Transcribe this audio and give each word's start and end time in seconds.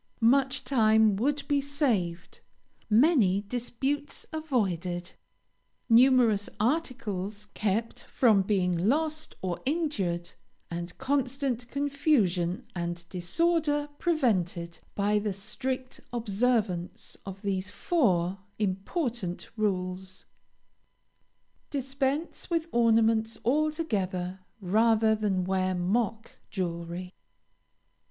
Much 0.33 0.63
time 0.63 1.15
would 1.15 1.47
be 1.47 1.61
saved; 1.61 2.39
many 2.89 3.41
disputes 3.43 4.25
avoided; 4.33 5.11
numerous 5.89 6.49
articles 6.59 7.45
kept 7.53 8.05
from 8.05 8.41
being 8.41 8.73
lost 8.75 9.35
or 9.43 9.59
injured, 9.63 10.31
and 10.71 10.97
constant 10.97 11.67
confusion 11.69 12.65
and 12.75 13.07
disorder 13.09 13.87
prevented, 13.99 14.79
by 14.95 15.19
the 15.19 15.33
strict 15.33 16.01
observance 16.11 17.15
of 17.23 17.43
these 17.43 17.69
four 17.69 18.39
important 18.57 19.49
rules. 19.55 20.25
Dispense 21.69 22.49
with 22.49 22.67
ornaments 22.71 23.37
altogether 23.45 24.39
rather 24.59 25.13
than 25.13 25.43
wear 25.43 25.75
mock 25.75 26.31
jewelry. 26.49 27.13